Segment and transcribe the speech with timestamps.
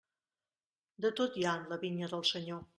[1.05, 2.69] De tot hi ha en la vinya del Senyor.